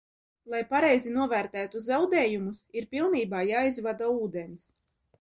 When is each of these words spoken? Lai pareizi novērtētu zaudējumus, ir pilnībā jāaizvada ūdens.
Lai 0.53 0.61
pareizi 0.71 1.11
novērtētu 1.17 1.83
zaudējumus, 1.89 2.65
ir 2.81 2.91
pilnībā 2.97 3.45
jāaizvada 3.53 4.13
ūdens. 4.19 4.71